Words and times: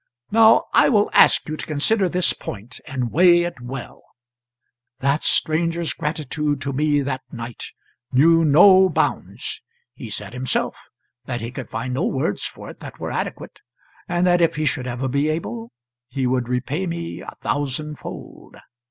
Now 0.31 0.63
I 0.73 0.89
will 0.89 1.11
ask 1.13 1.47
you 1.47 1.55
to 1.55 1.65
consider 1.67 2.09
this 2.09 2.33
point, 2.33 2.81
and 2.87 3.11
weigh 3.11 3.43
it 3.43 3.61
well; 3.61 4.01
that 4.97 5.21
stranger's 5.21 5.93
gratitude 5.93 6.59
to 6.61 6.73
me 6.73 7.03
that 7.03 7.21
night 7.31 7.65
knew 8.11 8.43
no 8.43 8.89
bounds; 8.89 9.61
he 9.93 10.09
said 10.09 10.33
himself 10.33 10.87
that 11.25 11.41
he 11.41 11.51
could 11.51 11.69
find 11.69 11.93
no 11.93 12.05
words 12.07 12.47
for 12.47 12.67
it 12.71 12.79
that 12.79 12.97
were 12.99 13.11
adequate, 13.11 13.61
and 14.07 14.25
that 14.25 14.41
if 14.41 14.55
he 14.55 14.65
should 14.65 14.87
ever 14.87 15.07
be 15.07 15.27
able 15.29 15.71
he 16.07 16.25
would 16.25 16.49
repay 16.49 16.87
me 16.87 17.21
a 17.21 17.35
thousandfold. 17.39 18.55